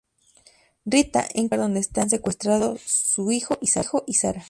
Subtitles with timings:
[0.87, 4.39] Rita, encuentra el lugar donde están secuestrados su hijo y Sara.